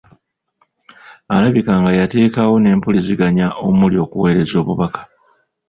[1.35, 5.01] Alabika nga yateekawo n'empuliziganya omuli okuweereza obubaka